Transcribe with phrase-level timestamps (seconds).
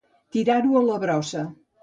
[0.37, 1.45] Tirar-ho a la brossa.